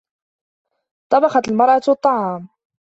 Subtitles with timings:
[1.11, 2.47] طَبَخْتْ الْمَرْأَةُ الطَّعَامَ.